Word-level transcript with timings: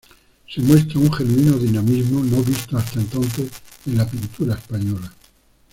Se 0.51 0.59
muestra 0.61 0.97
un 0.99 1.13
genuino 1.13 1.59
dinamismo 1.59 2.21
no 2.23 2.41
visto 2.41 2.75
hasta 2.75 2.99
entonces 2.99 3.51
en 3.85 3.99
la 3.99 4.09
pintura 4.09 4.55
española. 4.55 5.13